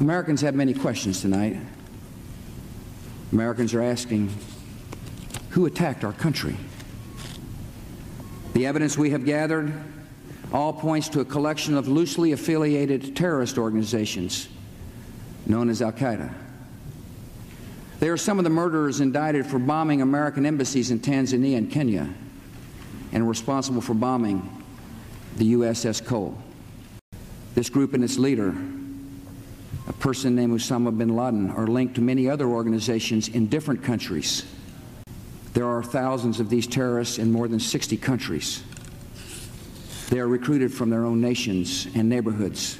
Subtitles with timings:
[0.00, 1.56] Americans have many questions tonight.
[3.32, 4.30] Americans are asking
[5.50, 6.56] who attacked our country?
[8.54, 9.72] The evidence we have gathered
[10.52, 14.48] all points to a collection of loosely affiliated terrorist organizations
[15.46, 16.32] known as Al Qaeda.
[17.98, 22.08] They are some of the murderers indicted for bombing American embassies in Tanzania and Kenya
[23.12, 24.64] and responsible for bombing
[25.36, 26.38] the USS Cole.
[27.54, 28.54] This group and its leader,
[29.88, 34.44] a person named Osama bin Laden, are linked to many other organizations in different countries.
[35.52, 38.62] There are thousands of these terrorists in more than 60 countries.
[40.08, 42.78] They are recruited from their own nations and neighborhoods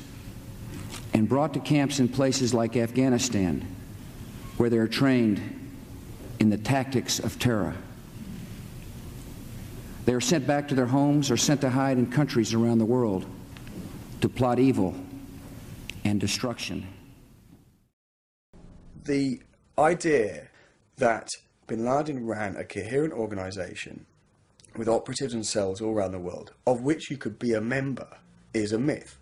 [1.12, 3.66] and brought to camps in places like Afghanistan,
[4.56, 5.40] where they are trained
[6.38, 7.74] in the tactics of terror.
[10.06, 12.84] They are sent back to their homes or sent to hide in countries around the
[12.84, 13.26] world
[14.20, 14.94] to plot evil
[16.04, 16.86] and destruction.
[19.04, 19.40] The
[19.78, 20.48] idea
[20.96, 21.30] that
[21.66, 24.06] bin Laden ran a coherent organization
[24.76, 28.18] with operatives and cells all around the world, of which you could be a member,
[28.54, 29.18] is a myth.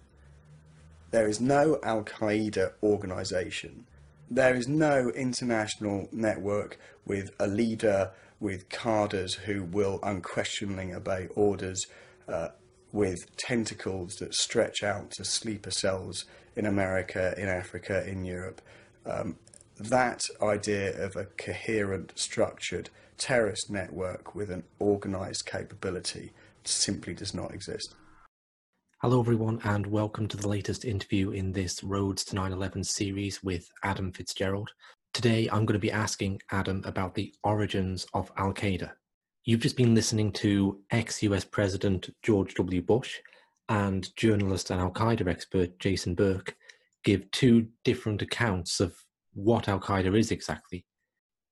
[1.10, 3.86] There is no Al Qaeda organization.
[4.30, 11.86] There is no international network with a leader, with cadres who will unquestioningly obey orders,
[12.28, 12.48] uh,
[12.92, 16.24] with tentacles that stretch out to sleeper cells
[16.56, 18.60] in America, in Africa, in Europe.
[19.04, 19.36] Um,
[19.78, 26.32] that idea of a coherent, structured terrorist network with an organized capability
[26.64, 27.94] simply does not exist.
[29.00, 33.42] Hello, everyone, and welcome to the latest interview in this Roads to 9 11 series
[33.44, 34.70] with Adam Fitzgerald.
[35.12, 38.90] Today, I'm going to be asking Adam about the origins of Al Qaeda.
[39.44, 42.82] You've just been listening to ex US President George W.
[42.82, 43.18] Bush
[43.68, 46.56] and journalist and Al Qaeda expert Jason Burke
[47.04, 48.94] give two different accounts of
[49.34, 50.84] what Al Qaeda is exactly.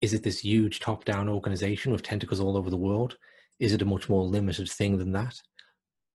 [0.03, 3.17] Is it this huge top down organization with tentacles all over the world?
[3.59, 5.41] Is it a much more limited thing than that?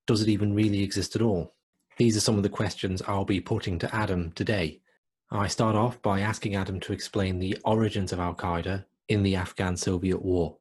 [0.05, 1.55] Does it even really exist at all?
[1.97, 4.81] These are some of the questions I'll be putting to Adam today.
[5.31, 9.35] I start off by asking Adam to explain the origins of Al Qaeda in the
[9.35, 10.57] Afghan Soviet War.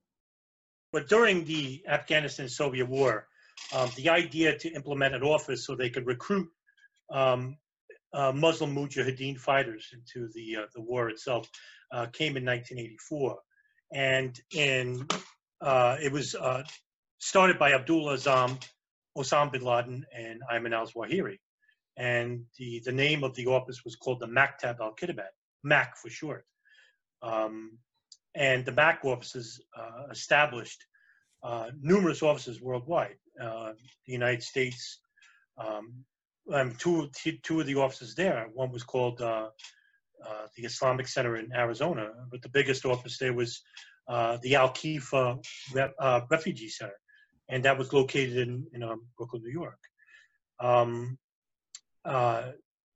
[0.92, 3.28] But during the Afghanistan Soviet War,
[3.74, 6.48] um, the idea to implement an office so they could recruit
[7.12, 7.56] um,
[8.12, 11.48] uh, Muslim Mujahideen fighters into the uh, the war itself
[11.92, 13.38] uh, came in 1984,
[13.92, 15.06] and in
[15.60, 16.64] uh, it was uh,
[17.18, 18.60] started by Abdullah Azzam,
[19.16, 21.38] Osama bin Laden, and Ayman al-Zawahiri,
[21.96, 25.30] and the the name of the office was called the Maktab al-Khidamat,
[25.62, 26.44] MAC for short,
[27.22, 27.78] um,
[28.34, 30.84] and the MAC offices uh, established
[31.80, 33.16] numerous offices worldwide.
[33.36, 33.74] the
[34.06, 35.00] United States.
[35.58, 36.04] Um,
[36.52, 37.08] um, two,
[37.42, 38.48] two of the offices there.
[38.54, 39.48] One was called uh,
[40.26, 43.62] uh, the Islamic Center in Arizona, but the biggest office there was
[44.08, 45.42] uh, the Al Kifah
[45.72, 46.98] Re- uh, Refugee Center,
[47.48, 49.78] and that was located in, in um, Brooklyn, New York.
[50.58, 51.18] Um,
[52.04, 52.50] uh,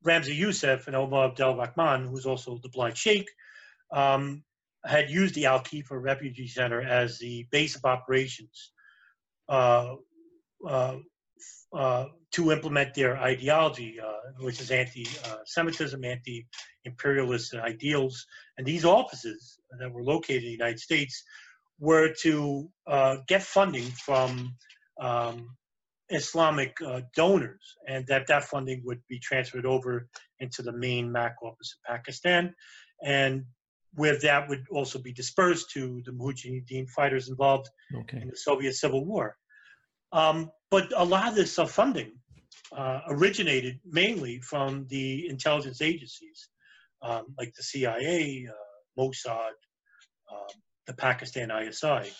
[0.04, 3.28] Ramzi Youssef and Omar Abdel Rahman, who's also the blind sheikh,
[3.92, 4.42] um,
[4.86, 8.72] had used the Al Kifah Refugee Center as the base of operations
[9.48, 9.94] uh,
[10.66, 10.96] uh,
[11.72, 18.26] uh, to implement their ideology, uh, which is anti-Semitism, anti-imperialist ideals.
[18.56, 21.24] And these offices that were located in the United States
[21.78, 24.54] were to uh, get funding from
[25.00, 25.56] um,
[26.10, 30.06] Islamic uh, donors, and that that funding would be transferred over
[30.38, 32.54] into the main MAC office in Pakistan,
[33.02, 33.44] and
[33.94, 38.20] where that would also be dispersed to the Mujahideen fighters involved okay.
[38.20, 39.36] in the Soviet Civil War.
[40.12, 42.12] Um, but a lot of this uh, funding
[42.76, 46.48] uh, originated mainly from the intelligence agencies
[47.02, 49.52] um, like the CIA, uh, Mossad,
[50.32, 50.56] um,
[50.86, 52.10] the Pakistan ISI.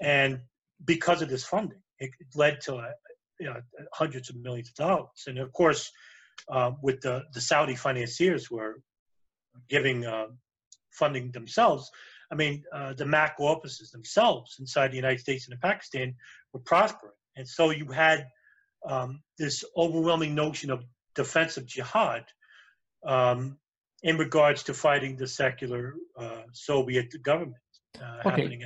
[0.00, 0.40] And
[0.84, 2.90] because of this funding, it, led to uh,
[3.38, 3.60] you know,
[3.92, 5.24] hundreds of millions of dollars.
[5.26, 5.90] And of course,
[6.48, 8.80] uh, with the, the Saudi financiers who are
[9.68, 10.26] giving uh,
[10.92, 11.90] funding themselves,
[12.30, 12.64] I mean,
[12.96, 16.14] the MAC offices themselves inside the United States and Pakistan
[16.52, 17.12] were prospering.
[17.36, 18.26] And so you had
[18.88, 20.84] um, this overwhelming notion of
[21.14, 22.24] defensive jihad
[23.06, 23.58] um,
[24.02, 27.56] in regards to fighting the secular uh, Soviet government.
[28.00, 28.58] Uh, okay.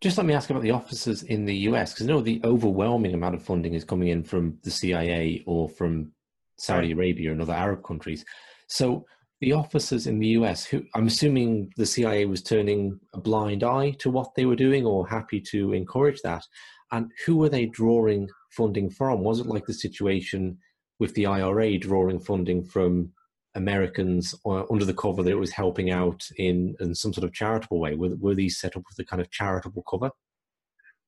[0.00, 3.14] Just let me ask about the officers in the US, because I know the overwhelming
[3.14, 6.12] amount of funding is coming in from the CIA or from
[6.58, 6.96] Saudi right.
[6.96, 8.24] Arabia and other Arab countries.
[8.68, 9.06] So
[9.40, 13.90] the officers in the US, who I'm assuming the CIA was turning a blind eye
[13.98, 16.44] to what they were doing or happy to encourage that.
[16.92, 19.20] And who were they drawing funding from?
[19.20, 20.58] Was it like the situation
[20.98, 23.12] with the IRA drawing funding from
[23.54, 27.32] Americans uh, under the cover that it was helping out in, in some sort of
[27.32, 27.94] charitable way?
[27.94, 30.10] Were, were these set up with a kind of charitable cover?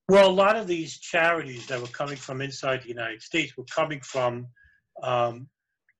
[0.09, 3.65] Well, a lot of these charities that were coming from inside the United States were
[3.65, 4.49] coming from
[5.03, 5.49] um,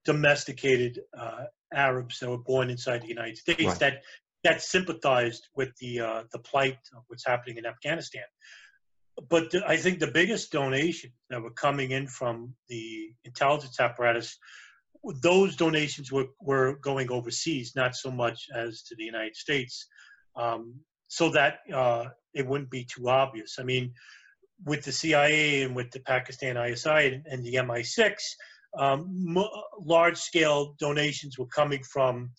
[0.05, 3.79] domesticated uh, Arabs that were born inside the United States right.
[3.79, 4.03] that
[4.44, 8.23] that sympathized with the uh, the plight of what's happening in Afghanistan.
[9.29, 14.38] But the, I think the biggest donations that were coming in from the intelligence apparatus,
[15.23, 19.88] those donations were, were going overseas, not so much as to the United States,
[20.37, 20.75] um,
[21.09, 23.56] so that uh, it wouldn't be too obvious.
[23.59, 23.93] I mean,
[24.64, 28.14] with the CIA and with the Pakistan ISI and, and the MI6,
[28.76, 29.37] um,
[29.81, 32.31] large scale donations were coming from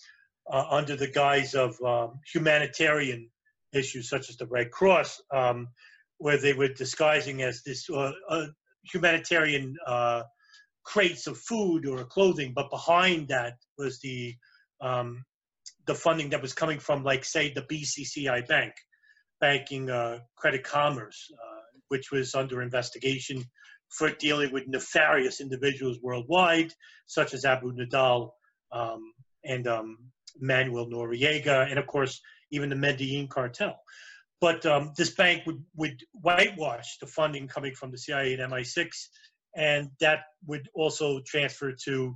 [0.51, 3.29] uh, under the guise of um, humanitarian
[3.73, 5.67] issues such as the Red Cross, um,
[6.17, 8.47] where they were disguising as this uh, uh,
[8.91, 10.23] humanitarian uh,
[10.83, 14.35] crates of food or clothing, but behind that was the
[14.81, 15.23] um,
[15.85, 18.73] the funding that was coming from, like, say, the BCCI Bank,
[19.41, 23.43] banking uh, credit commerce, uh, which was under investigation
[23.89, 26.73] for dealing with nefarious individuals worldwide,
[27.07, 28.31] such as Abu Nidal
[28.71, 29.13] um,
[29.43, 29.97] and um,
[30.39, 32.21] Manuel Noriega, and of course,
[32.51, 33.79] even the Medellin cartel.
[34.41, 38.87] But um, this bank would, would whitewash the funding coming from the CIA and MI6,
[39.55, 42.15] and that would also transfer to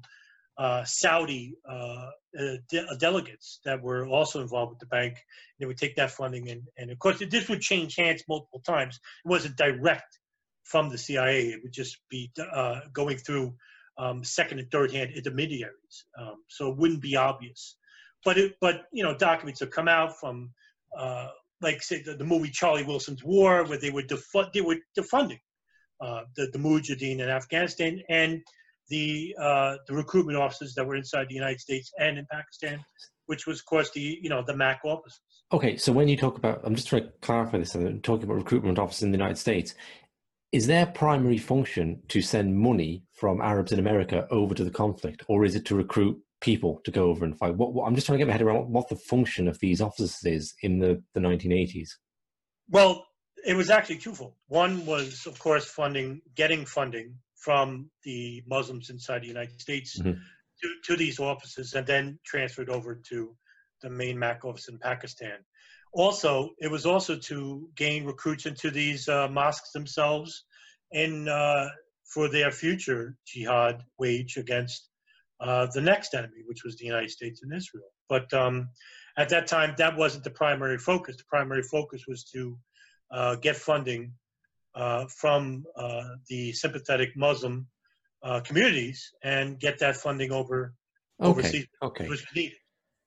[0.58, 2.10] uh, Saudi uh,
[2.40, 5.18] uh, de- delegates that were also involved with the bank.
[5.60, 9.00] They would take that funding, and, and of course, this would change hands multiple times.
[9.26, 10.20] It wasn't direct
[10.64, 11.50] from the CIA.
[11.50, 13.54] It would just be uh, going through
[13.98, 16.06] um, second and third hand intermediaries.
[16.20, 17.78] Um, so it wouldn't be obvious.
[18.26, 20.52] But it, but you know, documents have come out from
[20.98, 21.28] uh,
[21.62, 25.40] like say the, the, movie Charlie Wilson's War, where they were defu- they were defunding
[26.02, 28.42] uh, the the Mujahideen in Afghanistan and
[28.90, 32.84] the uh, the recruitment offices that were inside the United States and in Pakistan,
[33.26, 35.20] which was of course the you know the MAC offices.
[35.52, 37.76] Okay, so when you talk about, I'm just trying to clarify this.
[37.76, 39.76] I'm talking about recruitment offices in the United States
[40.54, 45.24] is their primary function to send money from Arabs in America over to the conflict,
[45.28, 47.56] or is it to recruit people to go over and fight?
[47.56, 49.82] What, what, I'm just trying to get my head around what the function of these
[49.82, 51.90] offices is in the, the 1980s.
[52.70, 53.04] Well,
[53.46, 54.36] it was actually twofold.
[54.48, 60.12] One was, of course, funding, getting funding from the Muslims inside the United States mm-hmm.
[60.12, 63.36] to, to these offices, and then transferred over to
[63.82, 65.40] the main MAC office in Pakistan
[65.94, 70.46] also, it was also to gain recruits into these uh, mosques themselves
[70.92, 71.70] and uh,
[72.06, 74.90] for their future jihad wage against
[75.40, 77.90] uh, the next enemy, which was the United States and Israel.
[78.10, 78.70] But um,
[79.18, 81.18] at that time, that wasn't the primary focus.
[81.18, 82.58] The primary focus was to
[83.12, 84.14] uh, get funding
[84.76, 87.68] uh, from uh, the sympathetic Muslim
[88.46, 90.74] communities and get that funding over
[91.22, 91.30] okay.
[91.30, 91.68] overseas.
[91.84, 92.08] Okay.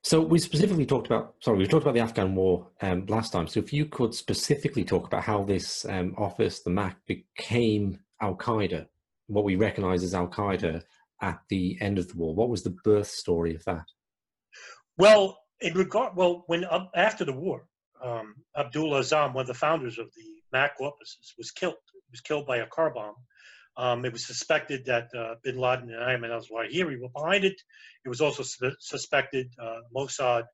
[0.06, 3.49] So we specifically talked about, sorry, we talked about the Afghan war um, last time.
[3.49, 8.37] So if you could specifically talk about how this um, office, the MAC, became Al
[8.37, 8.87] Qaeda,
[9.26, 10.85] what we recognise as Al Qaeda
[11.23, 12.37] at the end of the war.
[12.37, 13.87] What was the birth story of that?
[14.97, 17.67] Well, in regard, well, when uh, after the war,
[18.00, 21.75] um, Abdul Azzam, one of the founders of the MAC offices, was killed.
[21.93, 23.17] He was killed by a car bomb
[23.76, 27.61] um, it was suspected that uh, bin Laden and Ayman al-Zawahiri were behind it.
[28.05, 30.44] It was also su- suspected uh, Mossad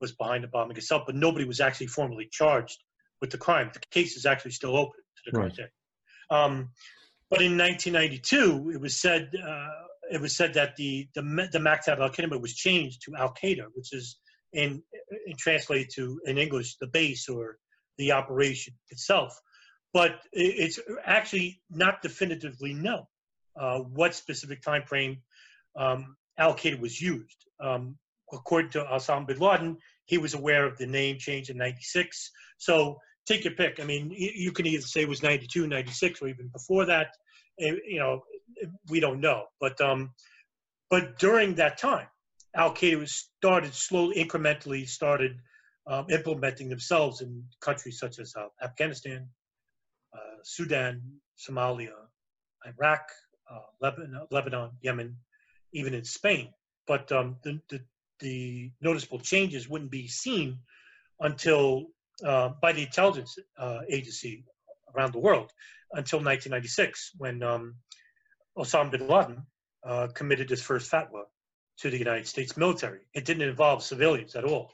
[0.00, 2.78] was behind the bombing itself, but nobody was actually formally charged
[3.20, 3.70] with the crime.
[3.72, 5.66] The case is actually still open to the current right.
[5.66, 6.36] day.
[6.36, 6.70] Um,
[7.30, 9.68] but in 1992, it was said uh,
[10.10, 13.66] it was said that the the, the Maktab al Qaeda was changed to Al Qaeda,
[13.74, 14.18] which is
[14.52, 14.82] in,
[15.26, 17.58] in translated to in English the base or
[17.98, 19.38] the operation itself
[19.94, 23.04] but it's actually not definitively known
[23.58, 25.22] uh, what specific time frame
[25.76, 27.46] um, Al Qaeda was used.
[27.60, 27.96] Um,
[28.32, 32.32] according to Osama bin Laden, he was aware of the name change in '96.
[32.58, 33.78] So take your pick.
[33.80, 37.14] I mean, you can either say it was '92, '96, or even before that.
[37.60, 38.22] Eh, you know,
[38.90, 39.44] we don't know.
[39.60, 40.10] But um,
[40.90, 42.08] but during that time,
[42.56, 45.38] Al Qaeda was started slowly, incrementally started
[45.86, 49.28] um, implementing themselves in countries such as uh, Afghanistan,
[50.44, 51.02] Sudan,
[51.38, 51.94] Somalia,
[52.66, 53.08] Iraq,
[53.50, 55.16] uh, Lebanon, Lebanon, Yemen,
[55.72, 56.52] even in Spain.
[56.86, 57.80] But um, the, the,
[58.20, 60.58] the, noticeable changes wouldn't be seen
[61.20, 61.86] until
[62.24, 64.44] uh, by the intelligence uh, agency
[64.94, 65.50] around the world
[65.92, 67.74] until 1996 when um,
[68.56, 69.42] Osama bin Laden
[69.84, 71.24] uh, committed his first fatwa
[71.78, 73.00] to the United States military.
[73.14, 74.72] It didn't involve civilians at all,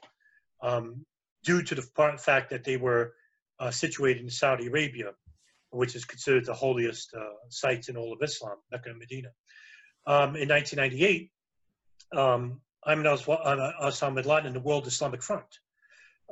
[0.61, 1.05] um,
[1.43, 1.81] due to the
[2.19, 3.13] fact that they were
[3.59, 5.13] uh, situated in Saudi Arabia
[5.71, 9.29] which is considered the holiest uh, sites in all of Islam, Mecca and Medina.
[10.05, 11.31] Um, in 1998,
[12.15, 15.45] um, Ayman al-Osama bin Laden in the World Islamic Front,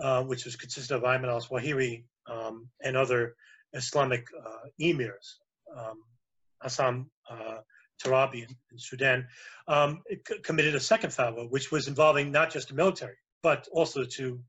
[0.02, 3.36] uh, which was consisted of Ayman al-Zawahiri um, and other
[3.74, 5.38] Islamic uh, emirs,
[5.78, 6.00] um,
[6.62, 7.60] Hassan uh,
[8.04, 9.28] Turabi in, in Sudan,
[9.68, 10.02] um,
[10.44, 14.40] committed a second fatwa, which was involving not just the military, but also to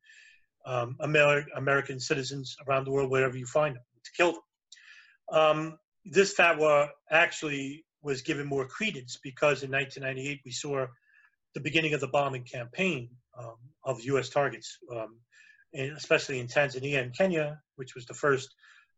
[0.67, 4.43] um, Amer American citizens around the world, wherever you find them, to kill them.
[5.31, 10.87] Um, this fatwa actually was given more credence because in 1998 we saw
[11.55, 14.29] the beginning of the bombing campaign um, of U.S.
[14.29, 15.17] targets, um,
[15.75, 18.55] especially in Tanzania and Kenya, which was the first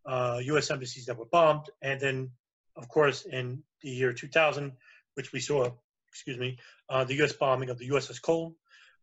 [0.07, 0.71] uh, U.S.
[0.71, 2.31] embassies that were bombed, and then,
[2.77, 4.73] of course, in the year 2000,
[5.15, 5.69] which we saw,
[6.09, 6.59] excuse me,
[6.89, 7.33] uh, the U.S.
[7.33, 8.55] bombing of the USS Cole,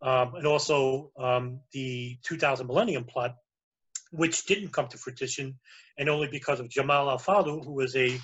[0.02, 3.36] um, and also um, the 2000 Millennium Plot,
[4.12, 5.58] which didn't come to fruition,
[5.98, 8.20] and only because of Jamal al-Fadl, who was a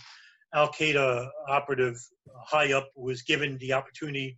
[0.54, 1.98] Al Qaeda operative
[2.46, 4.38] high up, was given the opportunity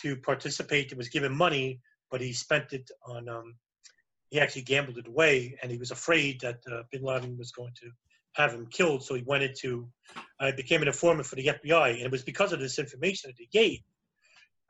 [0.00, 1.80] to participate and was given money,
[2.10, 3.28] but he spent it on.
[3.28, 3.54] Um,
[4.30, 7.72] he actually gambled it away, and he was afraid that uh, Bin Laden was going
[7.82, 7.90] to
[8.34, 9.02] have him killed.
[9.02, 9.88] So he went into,
[10.38, 13.38] uh, became an informant for the FBI, and it was because of this information that
[13.38, 13.80] he gave,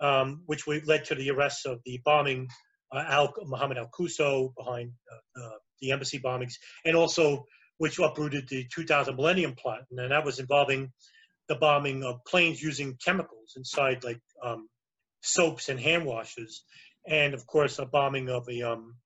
[0.00, 2.48] um, which led to the arrests of the bombing
[2.92, 7.46] uh, Al Muhammad Al Quso behind uh, uh, the embassy bombings, and also
[7.78, 10.92] which uprooted the 2000 Millennium Plot, and that was involving
[11.49, 14.68] the bombing of planes using chemicals inside, like um,
[15.22, 16.62] soaps and hand washes,
[17.08, 18.96] and of course a bombing of a um,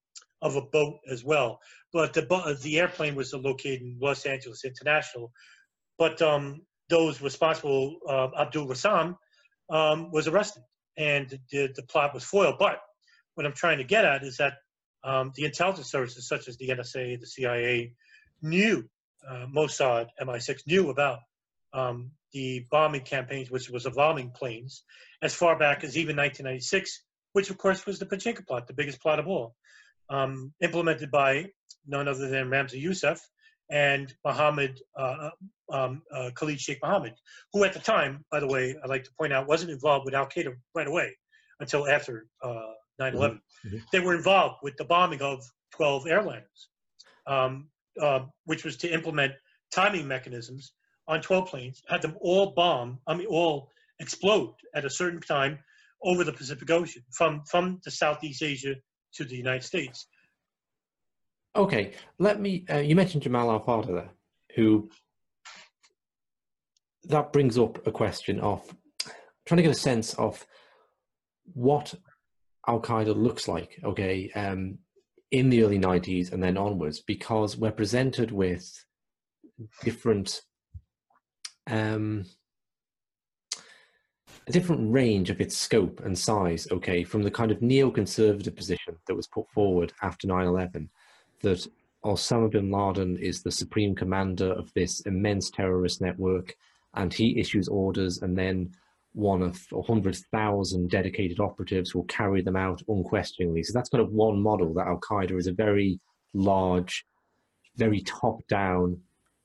[0.42, 1.60] of a boat as well.
[1.92, 5.32] But the the airplane was located in Los Angeles International,
[5.98, 9.16] but um, those responsible, uh, Abdul Ressam,
[9.70, 10.62] um, was arrested,
[10.96, 12.56] and the, the plot was foiled.
[12.58, 12.78] But
[13.34, 14.54] what I'm trying to get at is that
[15.04, 17.94] um, the intelligence services, such as the NSA, the CIA,
[18.42, 18.88] knew
[19.28, 21.20] uh, Mossad, MI6 knew about
[21.72, 24.82] um, the bombing campaigns, which was of bombing planes,
[25.22, 29.00] as far back as even 1996, which of course was the Bojinka plot, the biggest
[29.00, 29.54] plot of all,
[30.10, 31.46] um, implemented by
[31.86, 33.20] none other than Ramzi Youssef
[33.70, 35.30] and Mohammed uh,
[35.72, 37.14] um, uh, Khalid Sheikh Mohammed,
[37.52, 40.14] who at the time, by the way, I'd like to point out, wasn't involved with
[40.14, 41.16] Al Qaeda right away
[41.60, 42.26] until after
[43.00, 43.14] 9/11.
[43.14, 43.76] Uh, mm-hmm.
[43.92, 46.68] They were involved with the bombing of 12 airliners,
[47.26, 47.68] um,
[48.00, 49.32] uh, which was to implement
[49.72, 50.72] timing mechanisms
[51.08, 53.70] on 12 planes, had them all bomb, I mean, all
[54.00, 55.58] explode at a certain time
[56.02, 58.74] over the Pacific Ocean from, from the Southeast Asia
[59.14, 60.06] to the United States.
[61.56, 64.10] Okay, let me, uh, you mentioned Jamal al-Fadl there,
[64.56, 64.88] who,
[67.04, 68.62] that brings up a question of
[69.46, 70.44] trying to get a sense of
[71.52, 71.94] what
[72.66, 74.78] Al-Qaeda looks like, okay, um,
[75.30, 78.84] in the early 90s and then onwards, because we're presented with
[79.82, 80.40] different
[81.66, 82.24] um,
[84.46, 88.96] a different range of its scope and size, okay, from the kind of neoconservative position
[89.06, 90.90] that was put forward after 9 11,
[91.40, 91.66] that
[92.04, 96.54] Osama bin Laden is the supreme commander of this immense terrorist network,
[96.94, 98.70] and he issues orders, and then
[99.14, 103.62] one of 100,000 dedicated operatives will carry them out unquestioningly.
[103.62, 106.00] So that's kind of one model that Al Qaeda is a very
[106.34, 107.04] large,
[107.76, 109.00] very top down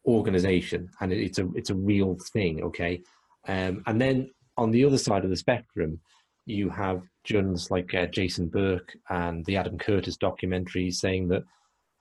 [0.06, 2.64] organization, and it's a it's a real thing.
[2.64, 3.02] Okay,
[3.48, 6.00] um, and then on the other side of the spectrum,
[6.46, 11.44] you have journalists like uh, Jason Burke and the Adam Curtis documentary saying that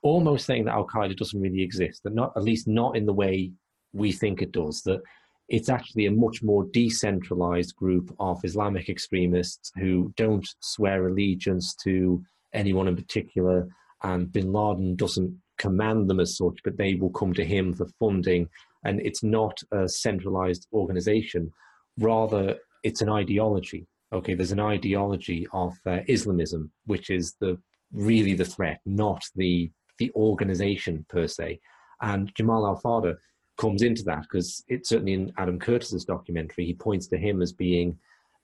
[0.01, 3.13] almost saying that Al Qaeda doesn't really exist, that not at least not in the
[3.13, 3.51] way
[3.93, 4.81] we think it does.
[4.83, 5.01] That
[5.49, 12.23] it's actually a much more decentralized group of Islamic extremists who don't swear allegiance to
[12.53, 13.67] anyone in particular,
[14.03, 17.87] and Bin Laden doesn't command them as such, but they will come to him for
[17.99, 18.47] funding.
[18.83, 21.51] And it's not a centralized organization.
[21.97, 23.87] Rather, it's an ideology.
[24.13, 27.59] Okay, there's an ideology of uh, Islamism, which is the
[27.91, 31.59] really the threat, not the the organization per se.
[32.01, 33.15] And Jamal Al-Fadl
[33.59, 37.51] comes into that because it's certainly in Adam Curtis's documentary, he points to him as
[37.51, 37.97] being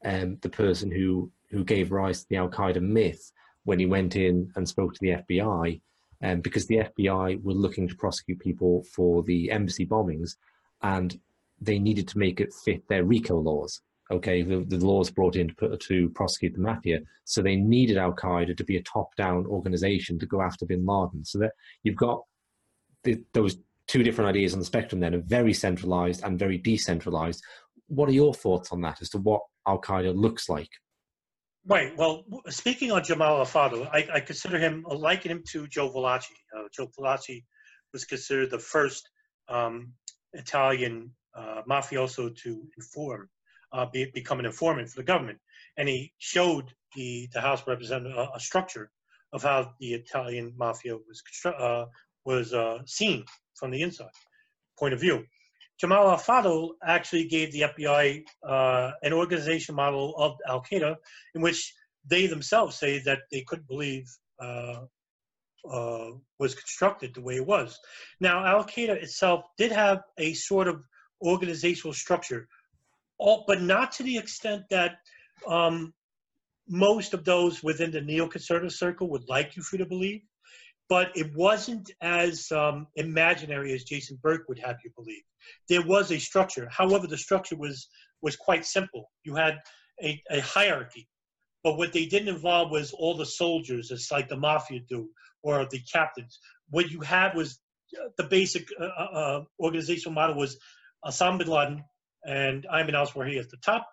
[0.04, 3.32] um, the person who who gave rise to the Al Qaeda myth
[3.64, 5.80] when he went in and spoke to the FBI
[6.24, 10.36] um, because the FBI were looking to prosecute people for the embassy bombings,
[10.82, 11.20] and
[11.62, 13.82] they needed to make it fit their RICO laws.
[14.12, 18.14] Okay, the, the laws brought in to, to prosecute the mafia, so they needed Al
[18.14, 21.26] Qaeda to be a top-down organization to go after Bin Laden.
[21.26, 21.54] So that
[21.84, 22.22] you've got
[23.04, 23.58] the, those
[23.96, 25.00] two different ideas on the spectrum.
[25.00, 27.42] Then, are very centralized and very decentralized.
[27.88, 30.70] What are your thoughts on that as to what Al Qaeda looks like?
[31.66, 31.96] Right.
[31.98, 36.36] Well, speaking on Jamal Al-Fadl, I, I, consider him, uh, liken him to Joe Valachi.
[36.56, 37.44] Uh, Joe Valachi
[37.94, 39.10] was considered the first
[39.48, 39.94] um,
[40.34, 43.30] Italian uh, mafioso to inform,
[43.72, 45.40] uh, be, become an informant for the government.
[45.78, 48.92] And he showed the, the House representative a, a structure
[49.32, 51.86] of how the Italian mafia was constru- uh,
[52.26, 53.24] was uh, seen
[53.56, 54.10] from the inside
[54.78, 55.26] point of view.
[55.80, 60.96] Jamal al-Fadl actually gave the FBI uh, an organization model of Al Qaeda,
[61.34, 61.74] in which
[62.08, 64.06] they themselves say that they couldn't believe
[64.40, 64.82] uh,
[65.70, 67.78] uh, was constructed the way it was.
[68.20, 70.86] Now, Al Qaeda itself did have a sort of
[71.22, 72.48] organizational structure,
[73.18, 74.98] all, but not to the extent that
[75.48, 75.94] um,
[76.68, 80.22] most of those within the neoconservative circle would like you for to believe.
[80.88, 85.24] But it wasn't as um, imaginary as Jason Burke would have you believe.
[85.68, 86.68] There was a structure.
[86.72, 87.88] However, the structure was
[88.22, 89.12] was quite simple.
[89.24, 89.60] You had
[90.04, 91.08] a, a hierarchy,
[91.64, 95.10] but what they didn't involve was all the soldiers, as like the mafia do,
[95.44, 96.40] or the captains.
[96.70, 97.60] What you had was
[98.00, 100.58] uh, the basic uh, uh, uh, organizational model was
[101.06, 101.84] Osama bin Laden
[102.26, 103.88] and Ayman al-Zawahiri at the top.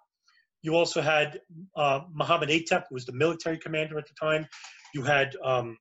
[0.63, 1.41] You also had
[1.77, 4.47] uh, Mohammed Atef, who was the military commander at the time.
[4.95, 5.77] You had um,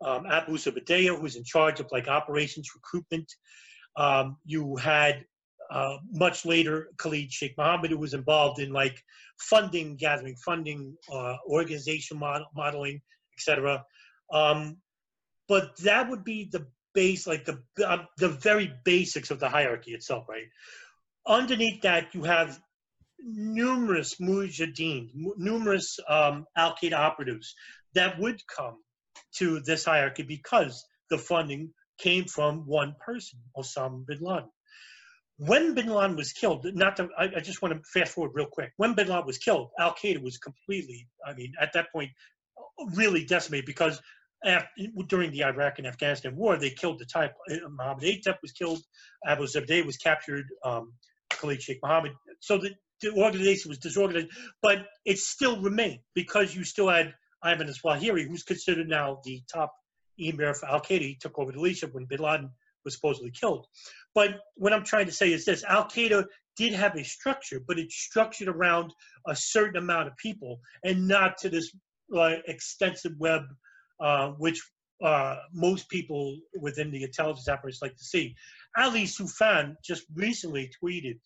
[0.00, 3.32] um, Abu Zubaydah, who was in charge of like operations recruitment.
[3.96, 5.24] Um, you had
[5.70, 9.02] uh, much later Khalid Sheikh Mohammed, who was involved in like
[9.38, 13.00] funding, gathering funding, uh, organization model, modeling,
[13.36, 13.84] etc.
[14.32, 14.78] Um,
[15.48, 19.92] but that would be the base, like the uh, the very basics of the hierarchy
[19.92, 20.46] itself, right?
[21.26, 22.58] Underneath that, you have
[23.20, 27.54] numerous mujahideen, numerous um, Al Qaeda operatives
[27.94, 28.78] that would come
[29.38, 34.48] to this hierarchy because the funding came from one person, Osama bin Laden.
[35.38, 38.46] When bin Laden was killed, not to, I, I just want to fast forward real
[38.46, 38.72] quick.
[38.76, 42.10] When bin Laden was killed, Al Qaeda was completely, I mean, at that point,
[42.94, 44.00] really decimated because
[44.44, 44.68] after,
[45.08, 47.32] during the Iraq and Afghanistan war, they killed the type.
[47.50, 48.80] Uh, Mohammed Atef was killed,
[49.26, 50.92] Abu Zubaydah was captured, um,
[51.30, 52.12] Khalid Sheikh Mohammed.
[52.40, 54.28] So the, the organization was disorganized,
[54.62, 57.14] but it still remained because you still had
[57.44, 59.72] Ayman al-Zawahiri, who's considered now the top
[60.18, 61.00] emir for Al Qaeda.
[61.00, 62.50] He took over the leadership when Bin Laden
[62.84, 63.66] was supposedly killed.
[64.14, 66.24] But what I'm trying to say is this: Al Qaeda
[66.56, 68.92] did have a structure, but it's structured around
[69.26, 71.70] a certain amount of people, and not to this
[72.16, 73.42] uh, extensive web,
[74.00, 74.60] uh, which
[75.04, 78.34] uh, most people within the intelligence apparatus like to see.
[78.76, 81.18] Ali Soufan just recently tweeted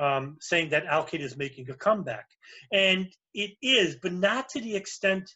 [0.00, 2.26] um, saying that Al Qaeda is making a comeback,
[2.72, 5.30] and it is, but not to the extent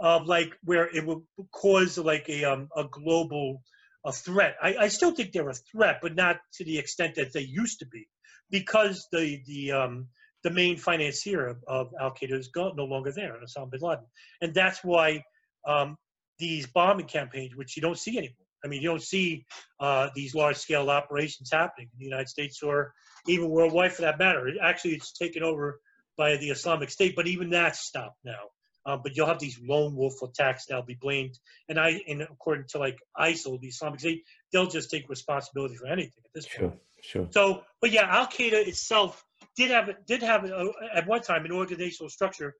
[0.00, 3.62] of like where it would cause like a um, a global
[4.04, 4.56] a threat.
[4.62, 7.80] I, I still think they're a threat, but not to the extent that they used
[7.80, 8.08] to be,
[8.50, 10.08] because the the um,
[10.42, 14.06] the main financier of, of Al Qaeda is gone, no longer there, Osama bin Laden,
[14.40, 15.22] and that's why
[15.66, 15.96] um,
[16.38, 18.34] these bombing campaigns, which you don't see anymore.
[18.64, 19.46] I mean, you don't see
[19.80, 22.92] uh, these large scale operations happening in the United States or
[23.26, 24.50] even worldwide for that matter.
[24.62, 25.80] Actually, it's taken over
[26.18, 28.48] by the Islamic State, but even that's stopped now.
[28.86, 31.38] Um, but you'll have these lone wolf attacks that'll be blamed,
[31.68, 35.86] and I, and according to like ISIL, the Islamic State, they'll just take responsibility for
[35.86, 36.80] anything at this sure, point.
[37.02, 37.28] Sure, sure.
[37.30, 39.22] So, but yeah, Al Qaeda itself
[39.56, 42.54] did have did have a, at one time an organizational structure,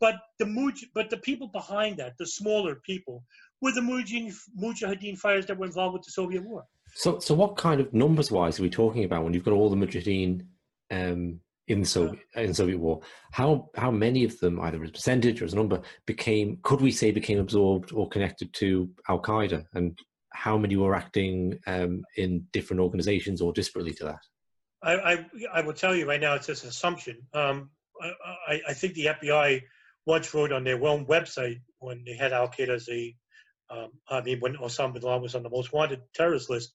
[0.00, 3.24] but the Muj, but the people behind that, the smaller people,
[3.60, 6.64] were the Mujahideen fighters that were involved with the Soviet war.
[6.94, 9.70] So, so what kind of numbers wise are we talking about when you've got all
[9.70, 10.46] the Mujahideen
[10.90, 13.00] um, in the Soviet in the Soviet war.
[13.32, 16.90] How how many of them, either as percentage or as a number, became could we
[16.90, 19.98] say became absorbed or connected to Al Qaeda, and
[20.34, 24.18] how many were acting um, in different organizations or disparately to that?
[24.82, 27.16] I, I, I will tell you right now, it's just an assumption.
[27.32, 27.70] Um,
[28.48, 29.62] I, I think the FBI
[30.04, 33.14] once wrote on their own website when they had Al Qaeda as a,
[33.70, 36.74] um, I mean, when Osama bin Laden was on the most wanted terrorist list.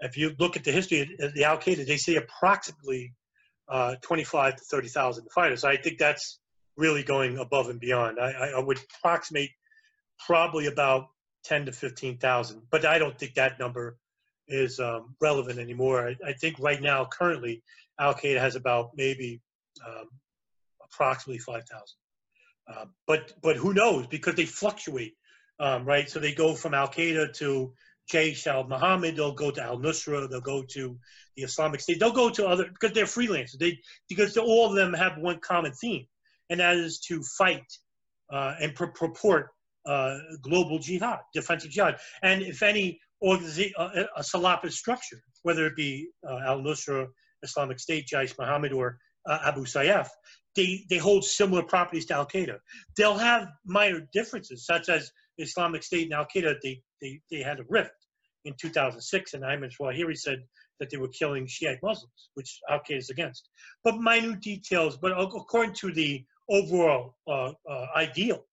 [0.00, 3.14] If you look at the history of the Al Qaeda, they say approximately
[3.68, 5.64] uh, 25 to 30,000 fighters.
[5.64, 6.40] I think that's
[6.76, 8.18] really going above and beyond.
[8.20, 9.50] I, I would approximate
[10.24, 11.08] probably about
[11.44, 13.98] 10 to 15,000, but I don't think that number
[14.48, 16.08] is um, relevant anymore.
[16.08, 17.62] I, I, think right now, currently,
[18.00, 19.40] Al Qaeda has about maybe
[19.86, 20.08] um,
[20.82, 21.64] approximately 5,000.
[22.70, 24.06] Uh, but but who knows?
[24.06, 25.14] Because they fluctuate,
[25.58, 26.08] um, right?
[26.08, 27.72] So they go from Al Qaeda to
[28.10, 30.98] Jaish al-Muhammad, they'll go to al-Nusra, they'll go to
[31.36, 34.94] the Islamic State, they'll go to other, because they're freelancers, they, because all of them
[34.94, 36.06] have one common theme,
[36.50, 37.66] and that is to fight
[38.32, 39.48] uh, and pur- purport
[39.86, 41.96] uh, global jihad, defensive jihad.
[42.22, 47.06] And if any organization, uh, a Salafist structure, whether it be uh, al-Nusra,
[47.42, 50.08] Islamic State, Jaish Muhammad, or uh, Abu Sayyaf,
[50.56, 52.58] they, they hold similar properties to Al-Qaeda.
[52.96, 57.64] They'll have minor differences, such as Islamic State and Al-Qaeda, they, they, they had a
[57.68, 57.92] rift
[58.48, 60.42] in 2006, and Ayman Zawahiri said
[60.80, 63.48] that they were killing Shiite Muslims, which Al Qaeda is against.
[63.84, 68.44] But minute details, but according to the overall uh, uh, ideal,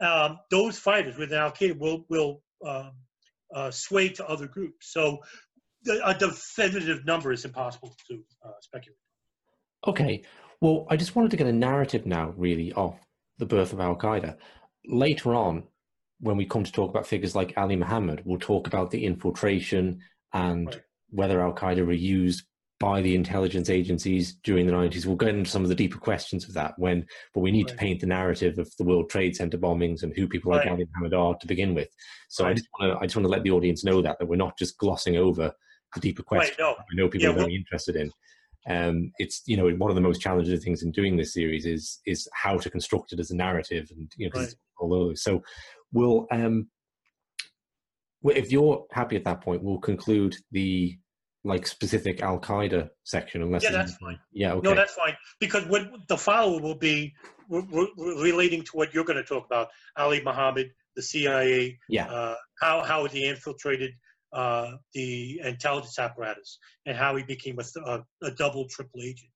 [0.00, 2.92] um, those fighters within Al Qaeda will will um,
[3.54, 4.92] uh, sway to other groups.
[4.92, 5.18] So
[5.84, 8.98] the, a definitive number is impossible to uh, speculate.
[9.86, 10.22] Okay,
[10.60, 12.94] well, I just wanted to get a narrative now, really, of
[13.38, 14.36] the birth of Al Qaeda.
[14.86, 15.64] Later on,
[16.22, 20.00] when we come to talk about figures like Ali Muhammad, we'll talk about the infiltration
[20.32, 20.82] and Right.
[21.10, 22.44] whether Al Qaeda were used
[22.78, 25.04] by the intelligence agencies during the 90s.
[25.06, 27.74] We'll get into some of the deeper questions of that when, but we need to
[27.76, 30.70] paint the narrative of the World Trade Center bombings and who people like Right.
[30.72, 31.88] Ali Muhammad are to begin with.
[32.28, 34.26] So I just want to, I just want to let the audience know that that
[34.26, 35.52] we're not just glossing over
[35.94, 36.58] the deeper Right, questions.
[36.60, 36.72] no.
[36.74, 38.10] I know people Yeah, are very well- interested in.
[38.68, 42.00] Um, it's you know one of the most challenging things in doing this series is
[42.06, 45.20] is how to construct it as a narrative and you know it's all those.
[45.22, 45.42] So
[45.92, 46.68] we'll um,
[48.24, 50.96] if you're happy at that point, we'll conclude the
[51.44, 54.18] like specific Al Qaeda section unless Yeah, that's fine.
[54.32, 54.68] Yeah, okay.
[54.68, 57.12] No, that's fine because what the follow will be
[57.48, 62.06] re- re- relating to what you're going to talk about: Ali Muhammad, the CIA, yeah.
[62.06, 63.92] uh, how how he infiltrated
[64.32, 69.31] uh, the intelligence apparatus, and how he became a, th- a, a double, triple agent.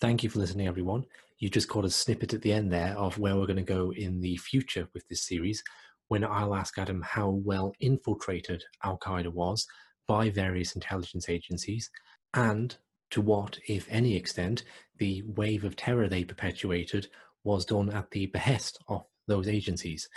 [0.00, 1.04] Thank you for listening, everyone.
[1.40, 3.92] You just caught a snippet at the end there of where we're going to go
[3.92, 5.62] in the future with this series,
[6.08, 9.66] when I'll ask Adam how well infiltrated Al Qaeda was
[10.08, 11.90] by various intelligence agencies,
[12.32, 12.74] and
[13.10, 14.64] to what, if any extent,
[14.96, 17.08] the wave of terror they perpetuated
[17.44, 20.08] was done at the behest of those agencies.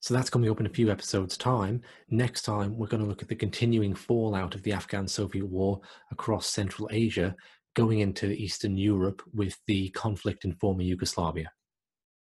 [0.00, 1.82] So that's coming up in a few episodes' time.
[2.08, 5.80] Next time, we're going to look at the continuing fallout of the Afghan Soviet War
[6.10, 7.36] across Central Asia
[7.76, 11.52] going into Eastern Europe with the conflict in former Yugoslavia.